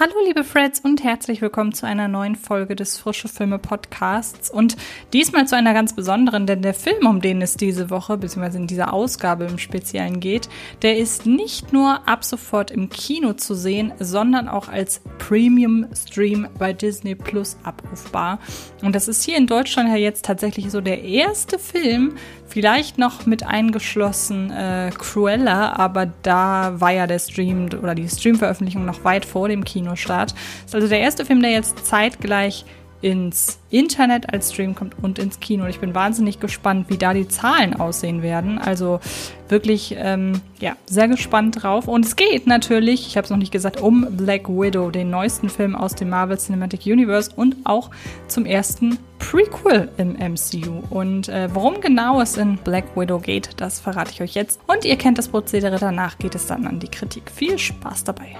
Hallo 0.00 0.14
liebe 0.24 0.42
Freds 0.42 0.80
und 0.80 1.04
herzlich 1.04 1.42
willkommen 1.42 1.74
zu 1.74 1.86
einer 1.86 2.08
neuen 2.08 2.34
Folge 2.34 2.74
des 2.74 2.96
Frische 2.96 3.28
Filme 3.28 3.58
Podcasts 3.58 4.48
und 4.48 4.78
diesmal 5.12 5.46
zu 5.46 5.54
einer 5.54 5.74
ganz 5.74 5.94
besonderen, 5.94 6.46
denn 6.46 6.62
der 6.62 6.72
Film, 6.72 7.06
um 7.06 7.20
den 7.20 7.42
es 7.42 7.58
diese 7.58 7.90
Woche 7.90 8.16
bzw. 8.16 8.56
in 8.56 8.66
dieser 8.66 8.94
Ausgabe 8.94 9.44
im 9.44 9.58
Speziellen 9.58 10.18
geht, 10.18 10.48
der 10.80 10.96
ist 10.96 11.26
nicht 11.26 11.74
nur 11.74 12.08
ab 12.08 12.24
sofort 12.24 12.70
im 12.70 12.88
Kino 12.88 13.34
zu 13.34 13.54
sehen, 13.54 13.92
sondern 13.98 14.48
auch 14.48 14.68
als 14.68 15.02
Premium 15.18 15.86
Stream 15.94 16.48
bei 16.58 16.72
Disney 16.72 17.14
Plus 17.14 17.58
abrufbar. 17.62 18.38
Und 18.80 18.94
das 18.94 19.08
ist 19.08 19.22
hier 19.22 19.36
in 19.36 19.46
Deutschland 19.46 19.90
ja 19.90 19.96
jetzt 19.96 20.24
tatsächlich 20.24 20.70
so 20.70 20.80
der 20.80 21.02
erste 21.02 21.58
Film, 21.58 22.14
vielleicht 22.52 22.98
noch 22.98 23.24
mit 23.24 23.46
eingeschlossen 23.46 24.50
äh, 24.50 24.90
Cruella, 24.96 25.72
aber 25.72 26.06
da 26.22 26.80
war 26.80 26.92
ja 26.92 27.06
der 27.06 27.18
Stream 27.18 27.70
oder 27.82 27.94
die 27.94 28.06
Streamveröffentlichung 28.06 28.84
noch 28.84 29.04
weit 29.04 29.24
vor 29.24 29.48
dem 29.48 29.64
Kinostart. 29.82 30.32
Das 30.32 30.66
ist 30.66 30.74
also 30.74 30.88
der 30.88 31.00
erste 31.00 31.24
Film, 31.24 31.42
der 31.42 31.50
jetzt 31.50 31.84
zeitgleich 31.84 32.64
ins 33.00 33.58
Internet 33.72 34.32
als 34.32 34.52
Stream 34.52 34.74
kommt 34.74 34.94
und 35.02 35.18
ins 35.18 35.40
Kino. 35.40 35.64
Und 35.64 35.70
ich 35.70 35.80
bin 35.80 35.94
wahnsinnig 35.94 36.40
gespannt, 36.40 36.86
wie 36.88 36.98
da 36.98 37.14
die 37.14 37.26
Zahlen 37.26 37.74
aussehen 37.74 38.22
werden. 38.22 38.58
Also 38.58 39.00
wirklich, 39.48 39.94
ähm, 39.98 40.40
ja, 40.60 40.76
sehr 40.86 41.08
gespannt 41.08 41.62
drauf. 41.62 41.88
Und 41.88 42.04
es 42.04 42.16
geht 42.16 42.46
natürlich, 42.46 43.06
ich 43.06 43.16
habe 43.16 43.24
es 43.24 43.30
noch 43.30 43.38
nicht 43.38 43.52
gesagt, 43.52 43.80
um 43.80 44.06
Black 44.16 44.48
Widow, 44.48 44.90
den 44.90 45.10
neuesten 45.10 45.48
Film 45.48 45.74
aus 45.74 45.94
dem 45.94 46.10
Marvel 46.10 46.38
Cinematic 46.38 46.86
Universe 46.86 47.30
und 47.34 47.56
auch 47.64 47.90
zum 48.28 48.44
ersten 48.44 48.98
Prequel 49.18 49.88
im 49.98 50.12
MCU. 50.14 50.82
Und 50.90 51.28
äh, 51.28 51.48
worum 51.54 51.80
genau 51.80 52.20
es 52.20 52.36
in 52.36 52.56
Black 52.58 52.96
Widow 52.96 53.18
geht, 53.18 53.50
das 53.58 53.78
verrate 53.78 54.10
ich 54.12 54.20
euch 54.20 54.34
jetzt. 54.34 54.60
Und 54.66 54.84
ihr 54.84 54.96
kennt 54.96 55.18
das 55.18 55.28
Prozedere, 55.28 55.78
danach 55.78 56.18
geht 56.18 56.34
es 56.34 56.46
dann 56.46 56.66
an 56.66 56.80
die 56.80 56.88
Kritik. 56.88 57.30
Viel 57.30 57.58
Spaß 57.58 58.04
dabei. 58.04 58.36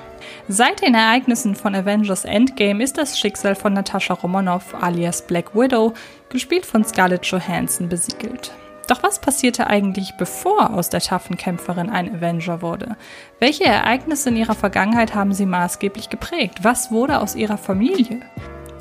Seit 0.49 0.83
den 0.83 0.95
Ereignissen 0.95 1.55
von 1.55 1.75
Avengers 1.75 2.25
Endgame 2.25 2.83
ist 2.83 2.99
das 2.99 3.19
Schicksal 3.19 3.55
von 3.55 3.73
Natascha 3.73 4.15
Romanoff 4.15 4.75
alias 4.75 5.22
Black 5.27 5.55
Widow, 5.55 5.95
gespielt 6.28 6.67
von 6.67 6.84
Scarlett 6.84 7.25
Johansson, 7.27 7.89
besiegelt. 7.89 8.53
Doch 8.89 9.03
was 9.03 9.20
passierte 9.20 9.69
eigentlich, 9.69 10.15
bevor 10.19 10.75
aus 10.75 10.89
der 10.89 11.01
taffen 11.01 11.37
Kämpferin 11.37 11.89
ein 11.89 12.15
Avenger 12.17 12.62
wurde? 12.62 12.97
Welche 13.39 13.65
Ereignisse 13.65 14.31
in 14.31 14.37
ihrer 14.37 14.55
Vergangenheit 14.55 15.15
haben 15.15 15.33
sie 15.33 15.47
maßgeblich 15.47 16.09
geprägt? 16.09 16.59
Was 16.62 16.91
wurde 16.91 17.20
aus 17.20 17.37
ihrer 17.37 17.59
Familie? 17.59 18.20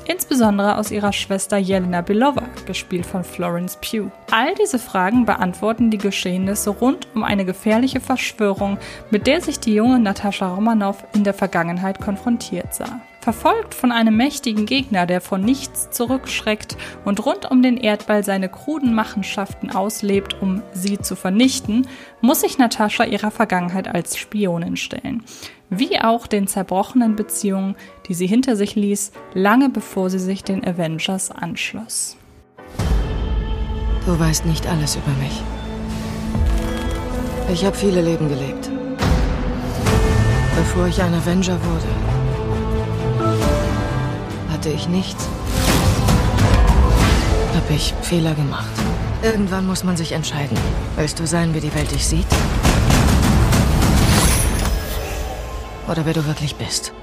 insbesondere 0.06 0.76
aus 0.78 0.90
ihrer 0.90 1.12
Schwester 1.12 1.56
Jelena 1.56 2.00
Belova, 2.00 2.42
gespielt 2.66 3.06
von 3.06 3.24
Florence 3.24 3.78
Pugh. 3.80 4.10
All 4.30 4.54
diese 4.54 4.78
Fragen 4.78 5.24
beantworten 5.24 5.90
die 5.90 5.98
Geschehnisse 5.98 6.70
rund 6.70 7.08
um 7.14 7.22
eine 7.22 7.44
gefährliche 7.44 8.00
Verschwörung, 8.00 8.78
mit 9.10 9.26
der 9.26 9.40
sich 9.40 9.60
die 9.60 9.74
junge 9.74 9.98
Natascha 9.98 10.54
Romanoff 10.54 11.04
in 11.14 11.24
der 11.24 11.34
Vergangenheit 11.34 12.00
konfrontiert 12.00 12.74
sah. 12.74 13.00
Verfolgt 13.22 13.72
von 13.72 13.92
einem 13.92 14.16
mächtigen 14.16 14.66
Gegner, 14.66 15.06
der 15.06 15.20
vor 15.20 15.38
nichts 15.38 15.90
zurückschreckt 15.90 16.76
und 17.04 17.24
rund 17.24 17.48
um 17.48 17.62
den 17.62 17.76
Erdball 17.76 18.24
seine 18.24 18.48
kruden 18.48 18.96
Machenschaften 18.96 19.70
auslebt, 19.70 20.42
um 20.42 20.60
sie 20.72 20.98
zu 20.98 21.14
vernichten, 21.14 21.86
muss 22.20 22.40
sich 22.40 22.58
Natascha 22.58 23.04
ihrer 23.04 23.30
Vergangenheit 23.30 23.86
als 23.86 24.16
Spionin 24.16 24.76
stellen. 24.76 25.22
Wie 25.70 26.00
auch 26.00 26.26
den 26.26 26.48
zerbrochenen 26.48 27.14
Beziehungen, 27.14 27.76
die 28.08 28.14
sie 28.14 28.26
hinter 28.26 28.56
sich 28.56 28.74
ließ, 28.74 29.12
lange 29.34 29.68
bevor 29.68 30.10
sie 30.10 30.18
sich 30.18 30.42
den 30.42 30.66
Avengers 30.66 31.30
anschloss. 31.30 32.16
Du 34.04 34.18
weißt 34.18 34.46
nicht 34.46 34.66
alles 34.66 34.96
über 34.96 35.12
mich. 35.22 35.40
Ich 37.52 37.64
habe 37.64 37.76
viele 37.76 38.02
Leben 38.02 38.28
gelebt. 38.28 38.68
Bevor 40.56 40.88
ich 40.88 41.00
ein 41.00 41.14
Avenger 41.14 41.56
wurde, 41.64 42.11
hatte 44.62 44.76
ich 44.76 44.88
nichts. 44.88 45.28
Hab 47.52 47.68
ich 47.68 47.92
Fehler 48.02 48.32
gemacht. 48.34 48.70
Irgendwann 49.20 49.66
muss 49.66 49.82
man 49.82 49.96
sich 49.96 50.12
entscheiden. 50.12 50.56
Willst 50.94 51.18
du 51.18 51.26
sein, 51.26 51.52
wie 51.52 51.58
die 51.58 51.74
Welt 51.74 51.90
dich 51.90 52.06
sieht? 52.06 52.26
Oder 55.88 56.06
wer 56.06 56.12
du 56.12 56.24
wirklich 56.26 56.54
bist? 56.54 56.94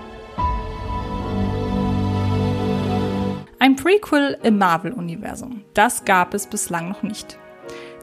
Ein 3.59 3.75
Prequel 3.75 4.37
im 4.41 4.57
Marvel-Universum. 4.57 5.65
Das 5.73 6.05
gab 6.05 6.33
es 6.33 6.47
bislang 6.47 6.87
noch 6.87 7.03
nicht. 7.03 7.37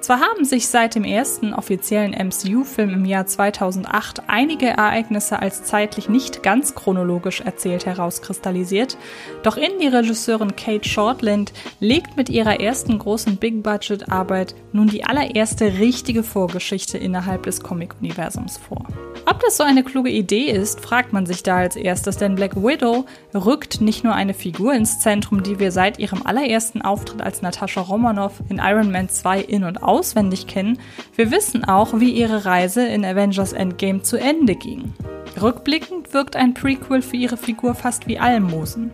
Zwar 0.06 0.20
haben 0.20 0.44
sich 0.44 0.68
seit 0.68 0.94
dem 0.94 1.02
ersten 1.02 1.52
offiziellen 1.52 2.12
MCU-Film 2.12 2.90
im 2.90 3.04
Jahr 3.06 3.26
2008 3.26 4.22
einige 4.28 4.66
Ereignisse 4.66 5.40
als 5.40 5.64
zeitlich 5.64 6.08
nicht 6.08 6.44
ganz 6.44 6.76
chronologisch 6.76 7.40
erzählt 7.40 7.86
herauskristallisiert, 7.86 8.96
doch 9.42 9.56
Indie-Regisseurin 9.56 10.54
Kate 10.54 10.88
Shortland 10.88 11.52
legt 11.80 12.16
mit 12.16 12.28
ihrer 12.28 12.60
ersten 12.60 13.00
großen 13.00 13.38
Big-Budget-Arbeit 13.38 14.54
nun 14.72 14.86
die 14.86 15.02
allererste 15.02 15.78
richtige 15.80 16.22
Vorgeschichte 16.22 16.98
innerhalb 16.98 17.42
des 17.42 17.60
Comic-Universums 17.60 18.58
vor. 18.58 18.86
Ob 19.28 19.40
das 19.40 19.56
so 19.56 19.64
eine 19.64 19.82
kluge 19.82 20.10
Idee 20.10 20.52
ist, 20.52 20.80
fragt 20.80 21.12
man 21.12 21.26
sich 21.26 21.42
da 21.42 21.56
als 21.56 21.74
erstes, 21.74 22.16
denn 22.16 22.36
Black 22.36 22.54
Widow 22.54 23.06
rückt 23.34 23.80
nicht 23.80 24.04
nur 24.04 24.14
eine 24.14 24.34
Figur 24.34 24.72
ins 24.72 25.00
Zentrum, 25.00 25.42
die 25.42 25.58
wir 25.58 25.72
seit 25.72 25.98
ihrem 25.98 26.24
allerersten 26.24 26.80
Auftritt 26.80 27.22
als 27.22 27.42
Natascha 27.42 27.80
Romanoff 27.80 28.34
in 28.48 28.58
Iron 28.58 28.92
Man 28.92 29.08
2 29.08 29.40
in- 29.40 29.64
und 29.64 29.82
auswendig 29.96 30.46
kennen, 30.46 30.78
wir 31.14 31.30
wissen 31.30 31.64
auch, 31.64 31.98
wie 32.00 32.10
ihre 32.10 32.44
Reise 32.44 32.86
in 32.86 33.04
Avengers 33.04 33.52
Endgame 33.52 34.02
zu 34.02 34.18
Ende 34.18 34.54
ging. 34.54 34.92
Rückblickend 35.40 36.12
wirkt 36.12 36.36
ein 36.36 36.54
Prequel 36.54 37.02
für 37.02 37.16
ihre 37.16 37.36
Figur 37.36 37.74
fast 37.74 38.06
wie 38.06 38.18
Almosen. 38.18 38.90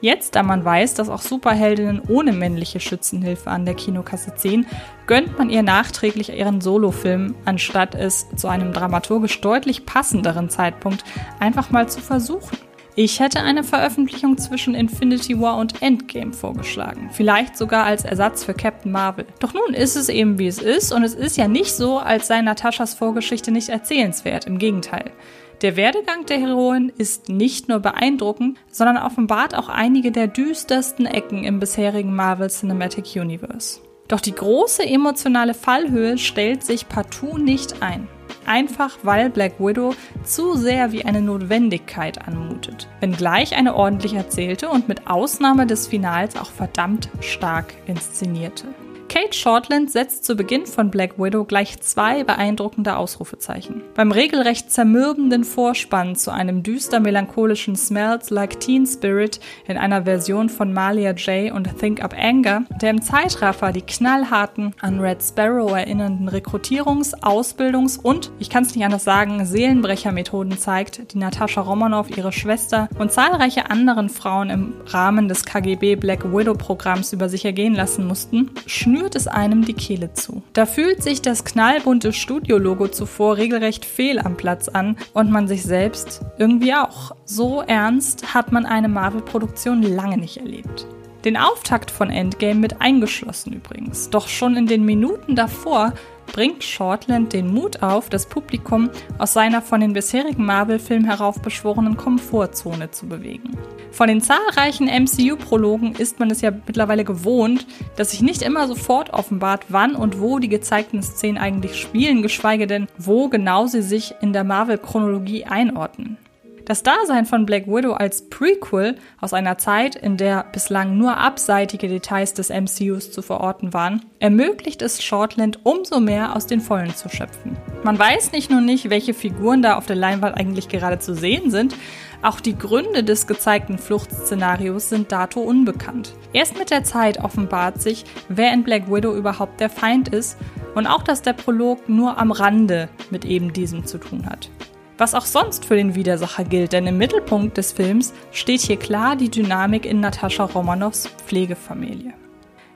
Jetzt, 0.00 0.34
da 0.34 0.42
man 0.42 0.64
weiß, 0.64 0.94
dass 0.94 1.08
auch 1.08 1.22
Superheldinnen 1.22 2.02
ohne 2.08 2.32
männliche 2.32 2.80
Schützenhilfe 2.80 3.50
an 3.50 3.64
der 3.64 3.74
Kinokasse 3.74 4.34
ziehen, 4.34 4.66
gönnt 5.06 5.38
man 5.38 5.48
ihr 5.48 5.62
nachträglich 5.62 6.36
ihren 6.36 6.60
Solofilm, 6.60 7.34
anstatt 7.46 7.94
es 7.94 8.26
zu 8.36 8.48
einem 8.48 8.72
dramaturgisch 8.72 9.40
deutlich 9.40 9.86
passenderen 9.86 10.50
Zeitpunkt 10.50 11.02
einfach 11.40 11.70
mal 11.70 11.88
zu 11.88 12.00
versuchen. 12.00 12.58
Ich 12.98 13.20
hätte 13.20 13.42
eine 13.42 13.62
Veröffentlichung 13.62 14.38
zwischen 14.38 14.74
Infinity 14.74 15.38
War 15.38 15.58
und 15.58 15.82
Endgame 15.82 16.32
vorgeschlagen. 16.32 17.10
Vielleicht 17.12 17.54
sogar 17.54 17.84
als 17.84 18.06
Ersatz 18.06 18.42
für 18.42 18.54
Captain 18.54 18.90
Marvel. 18.90 19.26
Doch 19.38 19.52
nun 19.52 19.74
ist 19.74 19.96
es 19.96 20.08
eben 20.08 20.38
wie 20.38 20.46
es 20.46 20.62
ist 20.62 20.94
und 20.94 21.02
es 21.02 21.14
ist 21.14 21.36
ja 21.36 21.46
nicht 21.46 21.74
so, 21.74 21.98
als 21.98 22.26
sei 22.26 22.40
Nataschas 22.40 22.94
Vorgeschichte 22.94 23.50
nicht 23.50 23.68
erzählenswert. 23.68 24.46
Im 24.46 24.58
Gegenteil. 24.58 25.12
Der 25.60 25.76
Werdegang 25.76 26.24
der 26.24 26.38
Heroin 26.38 26.90
ist 26.96 27.28
nicht 27.28 27.68
nur 27.68 27.80
beeindruckend, 27.80 28.56
sondern 28.70 28.96
offenbart 28.96 29.54
auch 29.54 29.68
einige 29.68 30.10
der 30.10 30.26
düstersten 30.26 31.04
Ecken 31.04 31.44
im 31.44 31.60
bisherigen 31.60 32.16
Marvel 32.16 32.48
Cinematic 32.48 33.14
Universe. 33.14 33.80
Doch 34.08 34.22
die 34.22 34.34
große 34.34 34.86
emotionale 34.86 35.52
Fallhöhe 35.52 36.16
stellt 36.16 36.62
sich 36.62 36.88
partout 36.88 37.36
nicht 37.36 37.82
ein 37.82 38.08
einfach 38.46 38.98
weil 39.02 39.30
Black 39.30 39.58
Widow 39.58 39.94
zu 40.24 40.56
sehr 40.56 40.92
wie 40.92 41.04
eine 41.04 41.22
Notwendigkeit 41.22 42.26
anmutet, 42.26 42.88
wenngleich 43.00 43.56
eine 43.56 43.74
ordentlich 43.74 44.14
erzählte 44.14 44.68
und 44.68 44.88
mit 44.88 45.06
Ausnahme 45.06 45.66
des 45.66 45.86
Finals 45.86 46.36
auch 46.36 46.50
verdammt 46.50 47.08
stark 47.20 47.74
inszenierte. 47.86 48.66
Kate 49.08 49.34
Shortland 49.34 49.90
setzt 49.90 50.24
zu 50.24 50.34
Beginn 50.34 50.66
von 50.66 50.90
Black 50.90 51.18
Widow 51.18 51.44
gleich 51.44 51.80
zwei 51.80 52.24
beeindruckende 52.24 52.96
Ausrufezeichen. 52.96 53.82
Beim 53.94 54.10
regelrecht 54.10 54.70
zermürbenden 54.70 55.44
Vorspann 55.44 56.16
zu 56.16 56.32
einem 56.32 56.62
düster 56.62 56.98
melancholischen 56.98 57.76
Smells 57.76 58.30
Like 58.30 58.58
Teen 58.60 58.84
Spirit 58.86 59.40
in 59.68 59.78
einer 59.78 60.02
Version 60.02 60.48
von 60.48 60.72
Malia 60.72 61.12
J 61.12 61.52
und 61.52 61.78
Think 61.78 62.02
Up 62.02 62.14
Anger, 62.18 62.64
der 62.82 62.90
im 62.90 63.00
Zeitraffer 63.00 63.72
die 63.72 63.82
knallharten, 63.82 64.74
an 64.80 65.00
Red 65.00 65.22
Sparrow 65.22 65.70
erinnernden 65.70 66.28
Rekrutierungs-, 66.28 67.14
Ausbildungs- 67.22 67.98
und, 67.98 68.32
ich 68.38 68.50
kann 68.50 68.64
es 68.64 68.74
nicht 68.74 68.84
anders 68.84 69.04
sagen, 69.04 69.46
Seelenbrechermethoden 69.46 70.58
zeigt, 70.58 71.12
die 71.12 71.18
Natascha 71.18 71.60
Romanoff, 71.60 72.10
ihre 72.16 72.32
Schwester 72.32 72.88
und 72.98 73.12
zahlreiche 73.12 73.70
anderen 73.70 74.08
Frauen 74.08 74.50
im 74.50 74.74
Rahmen 74.86 75.28
des 75.28 75.44
KGB 75.44 75.96
Black 75.96 76.24
Widow 76.32 76.54
Programms 76.54 77.12
über 77.12 77.28
sich 77.28 77.44
ergehen 77.44 77.74
lassen 77.74 78.06
mussten, 78.06 78.50
schnürt 78.66 78.95
es 79.04 79.26
einem 79.26 79.64
die 79.64 79.74
Kehle 79.74 80.12
zu. 80.14 80.42
Da 80.52 80.64
fühlt 80.64 81.02
sich 81.02 81.20
das 81.20 81.44
knallbunte 81.44 82.12
Studiologo 82.12 82.88
zuvor 82.88 83.36
regelrecht 83.36 83.84
fehl 83.84 84.18
am 84.18 84.36
Platz 84.36 84.68
an 84.68 84.96
und 85.12 85.30
man 85.30 85.48
sich 85.48 85.62
selbst 85.62 86.22
irgendwie 86.38 86.74
auch. 86.74 87.14
So 87.24 87.60
ernst 87.60 88.34
hat 88.34 88.52
man 88.52 88.64
eine 88.64 88.88
Marvel-Produktion 88.88 89.82
lange 89.82 90.18
nicht 90.18 90.38
erlebt. 90.38 90.86
Den 91.24 91.36
Auftakt 91.36 91.90
von 91.90 92.10
Endgame 92.10 92.60
mit 92.60 92.80
eingeschlossen 92.80 93.52
übrigens. 93.52 94.10
Doch 94.10 94.28
schon 94.28 94.56
in 94.56 94.66
den 94.66 94.84
Minuten 94.84 95.34
davor 95.34 95.92
bringt 96.26 96.62
Shortland 96.62 97.32
den 97.32 97.52
Mut 97.52 97.82
auf, 97.82 98.08
das 98.08 98.26
Publikum 98.26 98.90
aus 99.18 99.32
seiner 99.32 99.62
von 99.62 99.80
den 99.80 99.92
bisherigen 99.92 100.44
Marvel-Filmen 100.44 101.06
heraufbeschworenen 101.06 101.96
Komfortzone 101.96 102.90
zu 102.90 103.06
bewegen. 103.06 103.56
Von 103.90 104.08
den 104.08 104.20
zahlreichen 104.20 104.88
MCU-Prologen 104.88 105.94
ist 105.94 106.18
man 106.18 106.30
es 106.30 106.42
ja 106.42 106.50
mittlerweile 106.50 107.04
gewohnt, 107.04 107.66
dass 107.96 108.10
sich 108.10 108.20
nicht 108.20 108.42
immer 108.42 108.68
sofort 108.68 109.12
offenbart, 109.14 109.66
wann 109.68 109.94
und 109.94 110.20
wo 110.20 110.38
die 110.38 110.48
gezeigten 110.48 111.02
Szenen 111.02 111.38
eigentlich 111.38 111.80
spielen, 111.80 112.22
geschweige 112.22 112.66
denn, 112.66 112.88
wo 112.98 113.28
genau 113.28 113.66
sie 113.66 113.82
sich 113.82 114.14
in 114.20 114.32
der 114.32 114.44
Marvel-Chronologie 114.44 115.44
einordnen. 115.44 116.18
Das 116.66 116.82
Dasein 116.82 117.26
von 117.26 117.46
Black 117.46 117.68
Widow 117.68 117.92
als 117.92 118.28
Prequel 118.28 118.96
aus 119.20 119.32
einer 119.32 119.56
Zeit, 119.56 119.94
in 119.94 120.16
der 120.16 120.44
bislang 120.50 120.98
nur 120.98 121.16
abseitige 121.16 121.86
Details 121.86 122.34
des 122.34 122.48
MCUs 122.48 123.12
zu 123.12 123.22
verorten 123.22 123.72
waren, 123.72 124.04
ermöglicht 124.18 124.82
es 124.82 125.00
Shortland 125.00 125.60
umso 125.64 126.00
mehr 126.00 126.34
aus 126.34 126.48
den 126.48 126.60
Vollen 126.60 126.92
zu 126.92 127.08
schöpfen. 127.08 127.56
Man 127.84 127.96
weiß 127.96 128.32
nicht 128.32 128.50
nur 128.50 128.62
nicht, 128.62 128.90
welche 128.90 129.14
Figuren 129.14 129.62
da 129.62 129.76
auf 129.76 129.86
der 129.86 129.94
Leinwand 129.94 130.36
eigentlich 130.36 130.66
gerade 130.66 130.98
zu 130.98 131.14
sehen 131.14 131.52
sind, 131.52 131.76
auch 132.20 132.40
die 132.40 132.58
Gründe 132.58 133.04
des 133.04 133.28
gezeigten 133.28 133.78
Fluchtszenarios 133.78 134.88
sind 134.88 135.12
dato 135.12 135.38
unbekannt. 135.38 136.14
Erst 136.32 136.58
mit 136.58 136.72
der 136.72 136.82
Zeit 136.82 137.22
offenbart 137.22 137.80
sich, 137.80 138.04
wer 138.28 138.52
in 138.52 138.64
Black 138.64 138.90
Widow 138.90 139.14
überhaupt 139.14 139.60
der 139.60 139.70
Feind 139.70 140.08
ist 140.08 140.36
und 140.74 140.88
auch, 140.88 141.04
dass 141.04 141.22
der 141.22 141.34
Prolog 141.34 141.88
nur 141.88 142.18
am 142.18 142.32
Rande 142.32 142.88
mit 143.12 143.24
eben 143.24 143.52
diesem 143.52 143.86
zu 143.86 143.98
tun 143.98 144.26
hat. 144.26 144.50
Was 144.98 145.14
auch 145.14 145.26
sonst 145.26 145.66
für 145.66 145.76
den 145.76 145.94
Widersacher 145.94 146.44
gilt, 146.44 146.72
denn 146.72 146.86
im 146.86 146.96
Mittelpunkt 146.96 147.58
des 147.58 147.72
Films 147.72 148.14
steht 148.32 148.62
hier 148.62 148.78
klar 148.78 149.14
die 149.14 149.30
Dynamik 149.30 149.84
in 149.84 150.00
Natascha 150.00 150.44
Romanows 150.44 151.08
Pflegefamilie. 151.26 152.14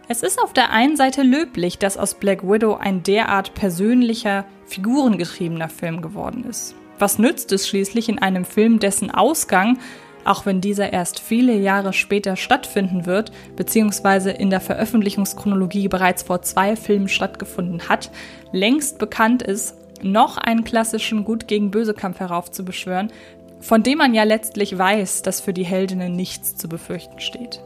Es 0.07 0.23
ist 0.23 0.43
auf 0.43 0.53
der 0.53 0.71
einen 0.71 0.97
Seite 0.97 1.23
löblich, 1.23 1.79
dass 1.79 1.97
aus 1.97 2.15
Black 2.15 2.43
Widow 2.43 2.75
ein 2.75 3.03
derart 3.03 3.55
persönlicher, 3.55 4.45
figurengetriebener 4.67 5.71
Film 5.71 6.03
geworden 6.03 6.45
ist. 6.45 6.75
Was 6.99 7.19
nützt 7.19 7.53
es 7.53 7.67
schließlich 7.67 8.11
in 8.11 8.19
einem 8.19 8.45
Film, 8.45 8.81
dessen 8.81 9.11
Ausgang, 9.11 9.79
auch 10.25 10.45
wenn 10.45 10.61
dieser 10.61 10.93
erst 10.93 11.21
viele 11.21 11.57
Jahre 11.57 11.95
später 11.95 12.37
stattfinden 12.37 13.07
wird, 13.07 13.33
beziehungsweise 13.57 14.31
in 14.31 14.51
der 14.51 14.61
Veröffentlichungschronologie 14.61 15.89
bereits 15.89 16.23
vor 16.25 16.43
zwei 16.43 16.77
Filmen 16.77 17.09
stattgefunden 17.09 17.89
hat, 17.89 18.11
längst 18.53 18.99
bekannt 18.99 19.43
ist 19.43 19.75
noch 20.05 20.39
einen 20.39 20.65
klassischen 20.65 21.25
Gut 21.25 21.49
gegen 21.49 21.71
Böse 21.71 21.95
Kampf 21.95 22.21
heraufzubeschwören, 22.21 23.13
von 23.61 23.83
dem 23.83 23.99
man 23.99 24.15
ja 24.15 24.25
letztlich 24.25 24.77
weiß, 24.77 25.23
dass 25.23 25.41
für 25.41 25.53
die 25.53 25.65
Heldinnen 25.65 26.17
nichts 26.17 26.57
zu 26.57 26.69
befürchten 26.69 27.21
steht. 27.21 27.61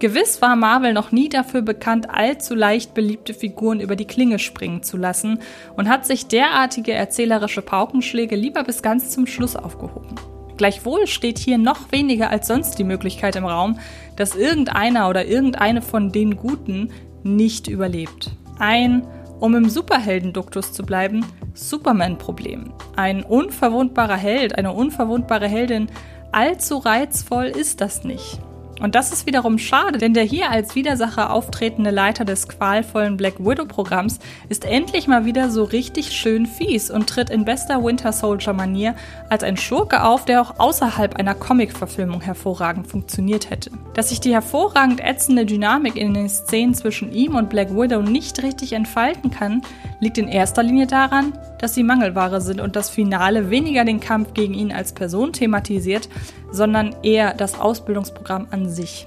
Gewiss 0.00 0.40
war 0.40 0.56
Marvel 0.56 0.94
noch 0.94 1.12
nie 1.12 1.28
dafür 1.28 1.60
bekannt, 1.60 2.08
allzu 2.10 2.54
leicht 2.54 2.94
beliebte 2.94 3.34
Figuren 3.34 3.80
über 3.80 3.96
die 3.96 4.06
Klinge 4.06 4.38
springen 4.38 4.82
zu 4.82 4.96
lassen 4.96 5.40
und 5.76 5.90
hat 5.90 6.06
sich 6.06 6.26
derartige 6.26 6.92
erzählerische 6.92 7.60
Paukenschläge 7.60 8.34
lieber 8.34 8.64
bis 8.64 8.82
ganz 8.82 9.10
zum 9.10 9.26
Schluss 9.26 9.56
aufgehoben. 9.56 10.14
Gleichwohl 10.56 11.06
steht 11.06 11.38
hier 11.38 11.58
noch 11.58 11.92
weniger 11.92 12.30
als 12.30 12.46
sonst 12.46 12.78
die 12.78 12.84
Möglichkeit 12.84 13.36
im 13.36 13.44
Raum, 13.44 13.78
dass 14.16 14.36
irgendeiner 14.36 15.08
oder 15.10 15.26
irgendeine 15.26 15.82
von 15.82 16.12
den 16.12 16.36
Guten 16.36 16.90
nicht 17.22 17.68
überlebt. 17.68 18.30
Ein 18.58 19.06
um 19.40 19.54
im 19.54 19.68
Superheldenduktus 19.68 20.72
zu 20.72 20.84
bleiben, 20.84 21.24
Superman-Problem. 21.54 22.72
Ein 22.96 23.24
unverwundbarer 23.24 24.16
Held, 24.16 24.56
eine 24.56 24.72
unverwundbare 24.72 25.48
Heldin, 25.48 25.88
allzu 26.30 26.76
reizvoll 26.76 27.46
ist 27.46 27.80
das 27.80 28.04
nicht. 28.04 28.40
Und 28.80 28.94
das 28.94 29.12
ist 29.12 29.26
wiederum 29.26 29.58
schade, 29.58 29.98
denn 29.98 30.14
der 30.14 30.24
hier 30.24 30.50
als 30.50 30.74
Widersacher 30.74 31.32
auftretende 31.32 31.90
Leiter 31.90 32.24
des 32.24 32.48
qualvollen 32.48 33.18
Black 33.18 33.38
Widow-Programms 33.38 34.18
ist 34.48 34.64
endlich 34.64 35.06
mal 35.06 35.26
wieder 35.26 35.50
so 35.50 35.64
richtig 35.64 36.12
schön 36.12 36.46
fies 36.46 36.90
und 36.90 37.06
tritt 37.06 37.28
in 37.28 37.44
bester 37.44 37.84
Winter 37.84 38.12
Soldier-Manier 38.12 38.94
als 39.28 39.44
ein 39.44 39.58
Schurke 39.58 40.02
auf, 40.02 40.24
der 40.24 40.40
auch 40.40 40.58
außerhalb 40.58 41.16
einer 41.16 41.34
Comic-Verfilmung 41.34 42.22
hervorragend 42.22 42.86
funktioniert 42.86 43.50
hätte. 43.50 43.70
Dass 43.94 44.08
sich 44.08 44.20
die 44.20 44.32
hervorragend 44.32 45.00
ätzende 45.00 45.44
Dynamik 45.44 45.96
in 45.96 46.14
den 46.14 46.28
Szenen 46.30 46.74
zwischen 46.74 47.12
ihm 47.12 47.34
und 47.34 47.50
Black 47.50 47.70
Widow 47.70 48.00
nicht 48.00 48.42
richtig 48.42 48.72
entfalten 48.72 49.30
kann, 49.30 49.60
liegt 50.00 50.18
in 50.18 50.28
erster 50.28 50.62
Linie 50.62 50.86
daran, 50.86 51.34
dass 51.58 51.74
sie 51.74 51.82
Mangelware 51.82 52.40
sind 52.40 52.60
und 52.60 52.74
das 52.74 52.90
Finale 52.90 53.50
weniger 53.50 53.84
den 53.84 54.00
Kampf 54.00 54.34
gegen 54.34 54.54
ihn 54.54 54.72
als 54.72 54.92
Person 54.92 55.32
thematisiert, 55.32 56.08
sondern 56.50 56.96
eher 57.02 57.34
das 57.34 57.60
Ausbildungsprogramm 57.60 58.48
an 58.50 58.68
sich. 58.68 59.06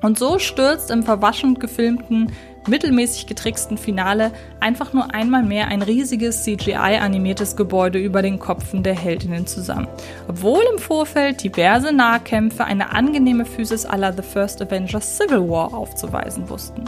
Und 0.00 0.18
so 0.18 0.38
stürzt 0.38 0.92
im 0.92 1.02
verwaschen 1.02 1.58
gefilmten, 1.58 2.32
mittelmäßig 2.68 3.26
getricksten 3.26 3.78
Finale 3.78 4.30
einfach 4.60 4.92
nur 4.92 5.12
einmal 5.12 5.42
mehr 5.42 5.68
ein 5.68 5.82
riesiges 5.82 6.44
CGI-animiertes 6.44 7.56
Gebäude 7.56 7.98
über 7.98 8.22
den 8.22 8.38
Kopfen 8.38 8.84
der 8.84 8.94
Heldinnen 8.94 9.46
zusammen. 9.46 9.88
Obwohl 10.28 10.62
im 10.72 10.78
Vorfeld 10.78 11.42
diverse 11.42 11.92
Nahkämpfe 11.92 12.64
eine 12.64 12.92
angenehme 12.92 13.44
Physis 13.44 13.84
aller 13.84 14.12
The 14.12 14.22
First 14.22 14.62
Avengers 14.62 15.16
Civil 15.16 15.48
War 15.48 15.74
aufzuweisen 15.74 16.48
wussten. 16.48 16.84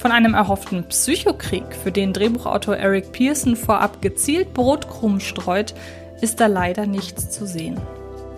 Von 0.00 0.12
einem 0.12 0.32
erhofften 0.32 0.84
Psychokrieg, 0.84 1.76
für 1.76 1.92
den 1.92 2.14
Drehbuchautor 2.14 2.74
Eric 2.74 3.12
Pearson 3.12 3.54
vorab 3.54 4.00
gezielt 4.00 4.54
Brotkrumm 4.54 5.20
streut, 5.20 5.74
ist 6.22 6.40
da 6.40 6.46
leider 6.46 6.86
nichts 6.86 7.28
zu 7.28 7.46
sehen. 7.46 7.78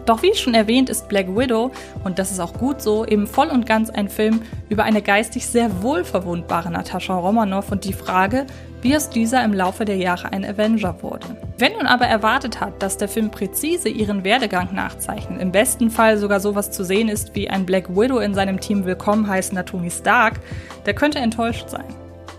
Doch 0.06 0.22
wie 0.22 0.34
schon 0.34 0.54
erwähnt 0.54 0.90
ist 0.90 1.08
Black 1.08 1.28
Widow, 1.28 1.70
und 2.02 2.19
das 2.19 2.32
ist 2.32 2.40
auch 2.40 2.54
gut 2.54 2.82
so, 2.82 3.06
eben 3.06 3.26
voll 3.26 3.49
und 3.49 3.66
ganz 3.66 3.88
ein 3.88 4.08
Film 4.08 4.43
über 4.69 4.84
eine 4.84 5.02
geistig 5.02 5.46
sehr 5.46 5.82
wohlverwundbare 5.82 6.70
Natascha 6.70 7.14
Romanoff 7.14 7.70
und 7.70 7.84
die 7.84 7.93
Frage, 7.93 8.46
wie 8.81 8.96
aus 8.96 9.10
dieser 9.10 9.44
im 9.44 9.52
Laufe 9.52 9.84
der 9.84 9.96
Jahre 9.96 10.32
ein 10.32 10.44
Avenger 10.44 11.02
wurde. 11.02 11.37
Wer 11.56 11.70
nun 11.70 11.87
aber 11.87 12.06
erwartet 12.06 12.60
hat, 12.60 12.82
dass 12.82 12.96
der 12.96 13.08
Film 13.08 13.31
präzise 13.31 13.88
ihren 13.88 14.25
Werdegang 14.25 14.75
nachzeichnet, 14.75 15.40
im 15.40 15.52
besten 15.52 15.90
Fall 15.90 16.19
sogar 16.19 16.40
sowas 16.40 16.72
zu 16.72 16.84
sehen 16.84 17.08
ist 17.08 17.37
wie 17.37 17.48
ein 17.48 17.64
Black 17.64 17.88
Widow 17.94 18.19
in 18.19 18.34
seinem 18.34 18.58
Team 18.58 18.84
willkommen 18.84 19.28
heißender 19.28 19.64
Tony 19.64 19.90
Stark, 19.90 20.40
der 20.84 20.94
könnte 20.94 21.20
enttäuscht 21.20 21.69
sein. 21.69 21.87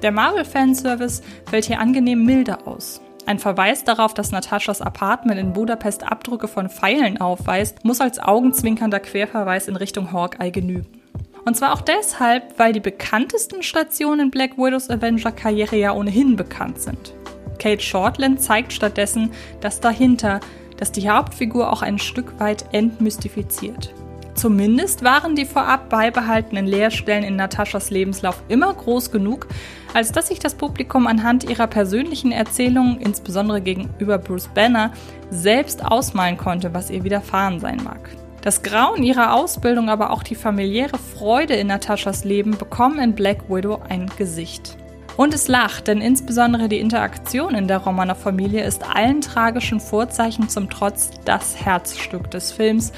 Der 0.02 0.12
Marvel-Fanservice 0.12 1.22
fällt 1.50 1.64
hier 1.64 1.80
angenehm 1.80 2.26
milder 2.26 2.68
aus. 2.68 3.00
Ein 3.26 3.40
Verweis 3.40 3.86
darauf, 3.86 4.14
dass 4.14 4.32
Nataschas 4.32 4.82
Apartment 4.82 5.40
in 5.40 5.54
Budapest 5.54 6.04
Abdrücke 6.04 6.50
von 6.50 6.70
Pfeilen 6.70 7.22
aufweist, 7.22 7.86
muss 7.86 8.02
als 8.02 8.20
augenzwinkernder 8.20 9.00
Querverweis 9.00 9.68
in 9.68 9.78
Richtung 9.78 10.12
Hawkeye 10.12 10.52
genügen. 10.52 11.02
Und 11.46 11.56
zwar 11.56 11.74
auch 11.74 11.82
deshalb, 11.82 12.60
weil 12.60 12.74
die 12.74 12.80
bekanntesten 12.80 13.64
Stationen 13.64 14.22
in 14.22 14.32
Black 14.32 14.58
Widows 14.58 14.90
Avenger-Karriere 14.90 15.78
ja 15.78 15.94
ohnehin 15.94 16.36
bekannt 16.36 16.82
sind. 16.82 17.14
Kate 17.60 17.82
Shortland 17.82 18.42
zeigt 18.42 18.74
stattdessen 18.74 19.32
das 19.62 19.80
dahinter, 19.80 20.42
das 20.78 20.92
die 20.92 21.10
Hauptfigur 21.10 21.72
auch 21.72 21.82
ein 21.82 22.00
Stück 22.00 22.40
weit 22.40 22.66
entmystifiziert. 22.74 23.94
Zumindest 24.36 25.04
waren 25.04 25.36
die 25.36 25.46
vorab 25.46 25.90
beibehaltenen 25.90 26.66
Leerstellen 26.66 27.24
in 27.24 27.36
Nataschas 27.36 27.92
Lebenslauf 27.92 28.42
immer 28.48 28.74
groß 28.74 29.12
genug, 29.12 29.48
als 29.94 30.12
dass 30.12 30.28
sich 30.30 30.40
das 30.40 30.56
Publikum 30.56 31.08
anhand 31.08 31.50
ihrer 31.50 31.68
persönlichen 31.68 32.32
Erzählungen, 32.32 33.00
insbesondere 33.00 33.62
gegenüber 33.62 34.18
Bruce 34.18 34.50
Banner, 34.54 34.92
selbst 35.30 35.86
ausmalen 35.86 36.38
konnte, 36.38 36.74
was 36.74 36.90
ihr 36.90 37.04
widerfahren 37.04 37.60
sein 37.60 37.82
mag. 37.84 38.10
Das 38.42 38.62
Grauen 38.62 39.04
ihrer 39.04 39.34
Ausbildung, 39.34 39.90
aber 39.90 40.10
auch 40.10 40.24
die 40.24 40.36
familiäre 40.36 40.98
Freude 40.98 41.54
in 41.54 41.68
Nataschas 41.68 42.26
Leben 42.26 42.58
bekommen 42.58 43.00
in 43.00 43.14
Black 43.14 43.50
Widow 43.50 43.80
ein 43.88 44.12
Gesicht. 44.18 44.78
Und 45.16 45.34
es 45.34 45.48
lacht, 45.48 45.88
denn 45.88 46.02
insbesondere 46.02 46.68
die 46.68 46.80
Interaktion 46.80 47.54
in 47.54 47.68
der 47.68 47.78
Romaner 47.78 48.16
Familie 48.16 48.64
ist 48.64 48.84
allen 48.84 49.22
tragischen 49.22 49.80
Vorzeichen 49.80 50.50
zum 50.50 50.70
Trotz 50.70 51.12
das 51.24 51.64
Herzstück 51.64 52.32
des 52.32 52.52
Films, 52.52 52.92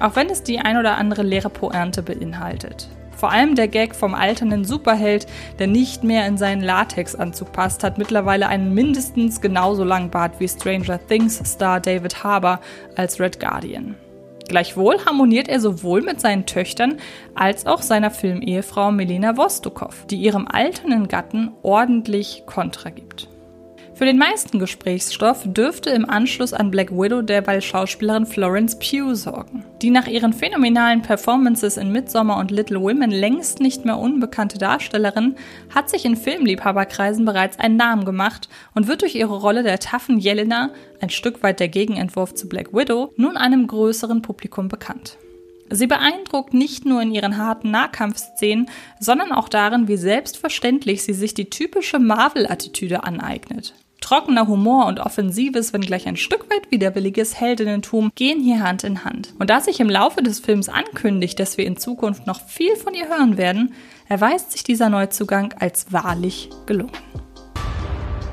auch 0.00 0.16
wenn 0.16 0.28
es 0.30 0.42
die 0.42 0.58
ein 0.58 0.76
oder 0.76 0.96
andere 0.96 1.22
leere 1.22 1.50
Pointe 1.50 2.02
beinhaltet. 2.02 2.88
Vor 3.20 3.30
allem 3.30 3.54
der 3.54 3.68
Gag 3.68 3.94
vom 3.94 4.14
alternden 4.14 4.64
Superheld, 4.64 5.26
der 5.58 5.66
nicht 5.66 6.02
mehr 6.02 6.26
in 6.26 6.38
seinen 6.38 6.62
Latexanzug 6.62 7.52
passt, 7.52 7.84
hat 7.84 7.98
mittlerweile 7.98 8.48
einen 8.48 8.72
mindestens 8.72 9.42
genauso 9.42 9.84
langen 9.84 10.10
Bart 10.10 10.40
wie 10.40 10.48
Stranger 10.48 10.98
Things 11.06 11.38
Star 11.44 11.80
David 11.80 12.24
Harbour 12.24 12.60
als 12.96 13.20
Red 13.20 13.38
Guardian. 13.38 13.94
Gleichwohl 14.50 15.04
harmoniert 15.04 15.48
er 15.48 15.60
sowohl 15.60 16.02
mit 16.02 16.20
seinen 16.20 16.44
Töchtern 16.44 16.96
als 17.36 17.66
auch 17.66 17.82
seiner 17.82 18.10
Filmehefrau 18.10 18.90
Melina 18.90 19.36
Vostokov, 19.36 20.06
die 20.06 20.16
ihrem 20.16 20.48
alternden 20.48 21.06
Gatten 21.06 21.52
ordentlich 21.62 22.42
Kontra 22.46 22.90
gibt. 22.90 23.29
Für 24.00 24.06
den 24.06 24.16
meisten 24.16 24.58
Gesprächsstoff 24.58 25.42
dürfte 25.44 25.90
im 25.90 26.08
Anschluss 26.08 26.54
an 26.54 26.70
Black 26.70 26.90
Widow 26.90 27.20
derweil 27.20 27.60
Schauspielerin 27.60 28.24
Florence 28.24 28.78
Pugh 28.78 29.14
sorgen. 29.14 29.62
Die 29.82 29.90
nach 29.90 30.06
ihren 30.06 30.32
phänomenalen 30.32 31.02
Performances 31.02 31.76
in 31.76 31.92
Midsommar 31.92 32.38
und 32.38 32.50
Little 32.50 32.80
Women 32.80 33.10
längst 33.10 33.60
nicht 33.60 33.84
mehr 33.84 33.98
unbekannte 33.98 34.56
Darstellerin 34.56 35.34
hat 35.68 35.90
sich 35.90 36.06
in 36.06 36.16
Filmliebhaberkreisen 36.16 37.26
bereits 37.26 37.58
einen 37.58 37.76
Namen 37.76 38.06
gemacht 38.06 38.48
und 38.74 38.88
wird 38.88 39.02
durch 39.02 39.16
ihre 39.16 39.36
Rolle 39.36 39.62
der 39.62 39.78
taffen 39.80 40.18
Jelena, 40.18 40.70
ein 41.02 41.10
Stück 41.10 41.42
weit 41.42 41.60
der 41.60 41.68
Gegenentwurf 41.68 42.32
zu 42.32 42.48
Black 42.48 42.72
Widow, 42.72 43.12
nun 43.16 43.36
einem 43.36 43.66
größeren 43.66 44.22
Publikum 44.22 44.68
bekannt. 44.68 45.18
Sie 45.68 45.86
beeindruckt 45.86 46.54
nicht 46.54 46.86
nur 46.86 47.02
in 47.02 47.12
ihren 47.12 47.36
harten 47.36 47.70
Nahkampfszenen, 47.70 48.70
sondern 48.98 49.30
auch 49.30 49.50
darin, 49.50 49.88
wie 49.88 49.98
selbstverständlich 49.98 51.02
sie 51.04 51.12
sich 51.12 51.34
die 51.34 51.50
typische 51.50 51.98
Marvel-Attitüde 51.98 53.04
aneignet. 53.04 53.74
Trockener 54.00 54.46
Humor 54.48 54.86
und 54.86 54.98
offensives, 55.00 55.72
wenn 55.72 55.82
gleich 55.82 56.08
ein 56.08 56.16
Stück 56.16 56.50
weit 56.50 56.70
widerwilliges 56.70 57.38
Heldinnentum 57.38 58.10
gehen 58.14 58.40
hier 58.40 58.60
Hand 58.60 58.82
in 58.84 59.04
Hand. 59.04 59.34
Und 59.38 59.50
da 59.50 59.60
sich 59.60 59.78
im 59.80 59.90
Laufe 59.90 60.22
des 60.22 60.40
Films 60.40 60.68
ankündigt, 60.68 61.38
dass 61.38 61.58
wir 61.58 61.66
in 61.66 61.76
Zukunft 61.76 62.26
noch 62.26 62.40
viel 62.40 62.76
von 62.76 62.94
ihr 62.94 63.08
hören 63.08 63.36
werden, 63.36 63.74
erweist 64.08 64.52
sich 64.52 64.64
dieser 64.64 64.88
Neuzugang 64.88 65.54
als 65.58 65.92
wahrlich 65.92 66.50
gelungen. 66.66 66.92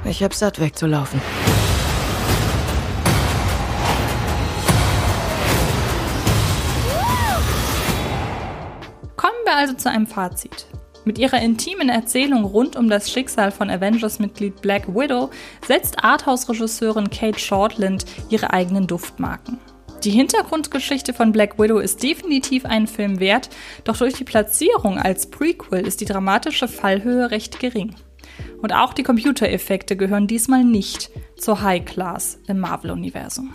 Ich 0.05 0.23
hab 0.23 0.33
satt 0.33 0.59
wegzulaufen. 0.59 1.21
Kommen 9.17 9.33
wir 9.43 9.55
also 9.55 9.73
zu 9.73 9.89
einem 9.89 10.07
Fazit. 10.07 10.67
Mit 11.07 11.19
ihrer 11.19 11.41
intimen 11.41 11.87
Erzählung 11.87 12.43
rund 12.43 12.75
um 12.75 12.89
das 12.89 13.09
Schicksal 13.09 13.51
von 13.51 13.69
Avengers-Mitglied 13.69 14.61
Black 14.61 14.93
Widow 14.93 15.29
setzt 15.65 16.03
Arthouse-Regisseurin 16.03 17.09
Kate 17.09 17.39
Shortland 17.39 18.03
ihre 18.29 18.51
eigenen 18.51 18.87
Duftmarken. 18.87 19.57
Die 20.03 20.09
Hintergrundgeschichte 20.09 21.13
von 21.13 21.31
Black 21.31 21.57
Widow 21.57 21.79
ist 21.79 22.03
definitiv 22.03 22.65
einen 22.65 22.87
Film 22.87 23.21
wert, 23.21 23.49
doch 23.85 23.95
durch 23.95 24.15
die 24.15 24.25
Platzierung 24.25 24.97
als 24.97 25.31
Prequel 25.31 25.87
ist 25.87 26.01
die 26.01 26.05
dramatische 26.05 26.67
Fallhöhe 26.67 27.31
recht 27.31 27.61
gering. 27.61 27.95
Und 28.61 28.73
auch 28.73 28.93
die 28.93 29.03
Computereffekte 29.03 29.95
gehören 29.95 30.27
diesmal 30.27 30.65
nicht 30.65 31.09
zur 31.37 31.61
High 31.61 31.85
Class 31.85 32.37
im 32.47 32.59
Marvel-Universum. 32.59 33.53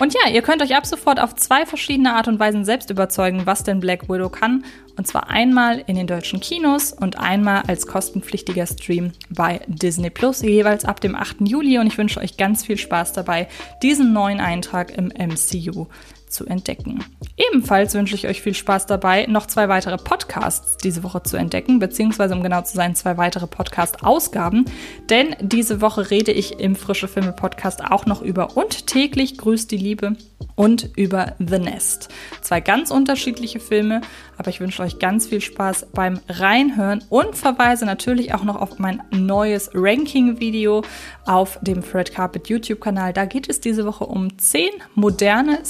Und 0.00 0.14
ja, 0.14 0.30
ihr 0.30 0.40
könnt 0.40 0.62
euch 0.62 0.74
ab 0.74 0.86
sofort 0.86 1.20
auf 1.20 1.34
zwei 1.34 1.66
verschiedene 1.66 2.14
Art 2.14 2.26
und 2.26 2.40
Weisen 2.40 2.64
selbst 2.64 2.88
überzeugen, 2.88 3.42
was 3.44 3.64
denn 3.64 3.80
Black 3.80 4.08
Widow 4.08 4.30
kann. 4.30 4.64
Und 4.96 5.06
zwar 5.06 5.28
einmal 5.28 5.84
in 5.86 5.94
den 5.94 6.06
deutschen 6.06 6.40
Kinos 6.40 6.94
und 6.94 7.18
einmal 7.18 7.64
als 7.66 7.86
kostenpflichtiger 7.86 8.66
Stream 8.66 9.12
bei 9.28 9.60
Disney 9.66 10.08
Plus, 10.08 10.40
jeweils 10.40 10.86
ab 10.86 11.00
dem 11.02 11.14
8. 11.14 11.42
Juli. 11.46 11.78
Und 11.78 11.86
ich 11.86 11.98
wünsche 11.98 12.18
euch 12.18 12.38
ganz 12.38 12.64
viel 12.64 12.78
Spaß 12.78 13.12
dabei, 13.12 13.46
diesen 13.82 14.14
neuen 14.14 14.40
Eintrag 14.40 14.90
im 14.96 15.08
MCU 15.08 15.86
zu 16.30 16.46
entdecken. 16.46 17.04
Ebenfalls 17.36 17.94
wünsche 17.94 18.14
ich 18.14 18.26
euch 18.26 18.42
viel 18.42 18.54
Spaß 18.54 18.86
dabei, 18.86 19.26
noch 19.26 19.46
zwei 19.46 19.68
weitere 19.68 19.96
Podcasts 19.96 20.76
diese 20.78 21.02
Woche 21.02 21.22
zu 21.22 21.36
entdecken, 21.36 21.78
beziehungsweise 21.78 22.34
um 22.34 22.42
genau 22.42 22.62
zu 22.62 22.76
sein, 22.76 22.94
zwei 22.94 23.16
weitere 23.16 23.46
Podcast-Ausgaben. 23.46 24.64
Denn 25.08 25.36
diese 25.40 25.80
Woche 25.80 26.10
rede 26.10 26.32
ich 26.32 26.60
im 26.60 26.76
Frische 26.76 27.08
Filme 27.08 27.32
Podcast 27.32 27.84
auch 27.84 28.06
noch 28.06 28.22
über 28.22 28.56
Und 28.56 28.86
täglich 28.86 29.38
grüßt 29.38 29.70
die 29.70 29.76
Liebe 29.76 30.16
und 30.54 30.90
über 30.96 31.34
The 31.38 31.58
Nest. 31.58 32.08
Zwei 32.42 32.60
ganz 32.60 32.90
unterschiedliche 32.90 33.60
Filme, 33.60 34.00
aber 34.36 34.50
ich 34.50 34.60
wünsche 34.60 34.82
euch 34.82 34.98
ganz 34.98 35.26
viel 35.26 35.40
Spaß 35.40 35.88
beim 35.94 36.20
Reinhören 36.28 37.02
und 37.08 37.36
verweise 37.36 37.86
natürlich 37.86 38.34
auch 38.34 38.44
noch 38.44 38.56
auf 38.56 38.78
mein 38.78 39.02
neues 39.10 39.70
Ranking-Video 39.74 40.82
auf 41.24 41.58
dem 41.62 41.82
Fred 41.82 42.12
Carpet 42.12 42.48
YouTube-Kanal. 42.48 43.12
Da 43.12 43.24
geht 43.24 43.48
es 43.48 43.60
diese 43.60 43.86
Woche 43.86 44.04
um 44.04 44.38
zehn 44.38 44.70
moderne 44.94 45.60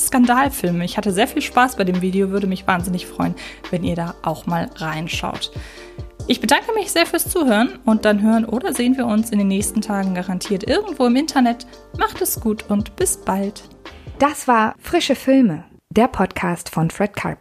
Skandalfilme. 0.50 0.84
Ich 0.84 0.96
hatte 0.96 1.12
sehr 1.12 1.28
viel 1.28 1.42
Spaß 1.42 1.76
bei 1.76 1.84
dem 1.84 2.02
Video, 2.02 2.30
würde 2.30 2.46
mich 2.46 2.66
wahnsinnig 2.66 3.06
freuen, 3.06 3.34
wenn 3.70 3.84
ihr 3.84 3.96
da 3.96 4.14
auch 4.22 4.46
mal 4.46 4.70
reinschaut. 4.76 5.52
Ich 6.26 6.40
bedanke 6.40 6.72
mich 6.74 6.92
sehr 6.92 7.06
fürs 7.06 7.28
Zuhören 7.28 7.78
und 7.84 8.04
dann 8.04 8.22
hören 8.22 8.44
oder 8.44 8.72
sehen 8.72 8.96
wir 8.96 9.06
uns 9.06 9.30
in 9.30 9.38
den 9.38 9.48
nächsten 9.48 9.80
Tagen 9.80 10.14
garantiert 10.14 10.64
irgendwo 10.64 11.06
im 11.06 11.16
Internet. 11.16 11.66
Macht 11.98 12.20
es 12.20 12.40
gut 12.40 12.64
und 12.68 12.94
bis 12.96 13.16
bald. 13.16 13.64
Das 14.18 14.46
war 14.46 14.74
Frische 14.78 15.14
Filme, 15.14 15.64
der 15.88 16.08
Podcast 16.08 16.68
von 16.68 16.90
Fred 16.90 17.16
Carpet. 17.16 17.38